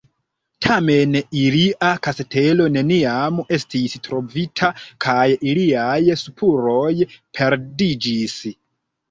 [0.65, 4.71] Tamen ilia kastelo neniam estis trovita
[5.07, 8.37] kaj iliaj spuroj perdiĝis.